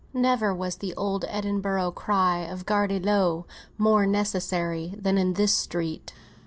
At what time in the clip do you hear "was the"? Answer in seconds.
0.51-0.95